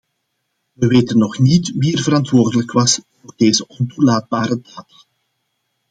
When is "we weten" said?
0.73-1.17